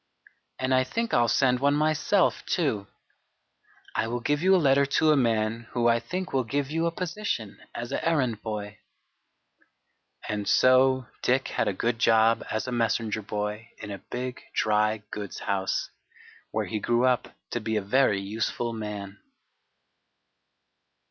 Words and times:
And 0.57 0.73
I 0.73 0.83
think 0.83 1.13
I'll 1.13 1.27
send 1.27 1.59
one 1.59 1.75
myself 1.75 2.43
too. 2.47 2.87
I 3.93 4.07
will 4.07 4.19
give 4.19 4.41
you 4.41 4.55
a 4.55 4.57
letter 4.57 4.83
to 4.87 5.11
a 5.11 5.15
man 5.15 5.67
who 5.73 5.87
I 5.87 5.99
think 5.99 6.33
will 6.33 6.43
give 6.43 6.71
you 6.71 6.87
a 6.87 6.91
position 6.91 7.59
as 7.75 7.91
an 7.91 7.99
errand 8.01 8.41
boy." 8.41 8.79
And 10.27 10.49
so 10.49 11.05
Dick 11.21 11.49
had 11.49 11.67
a 11.67 11.71
good 11.73 11.99
job 11.99 12.43
as 12.49 12.67
a 12.67 12.71
messenger 12.71 13.21
boy 13.21 13.69
in 13.77 13.91
a 13.91 13.99
big 13.99 14.41
dry 14.55 15.03
goods 15.11 15.37
house, 15.41 15.91
where 16.49 16.65
he 16.65 16.79
grew 16.79 17.05
up 17.05 17.35
to 17.51 17.59
be 17.61 17.75
a 17.75 17.81
very 17.83 18.19
useful 18.19 18.73
man. 18.73 19.19